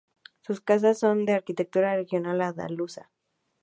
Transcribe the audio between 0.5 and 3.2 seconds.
casas son de arquitectura regional andaluza.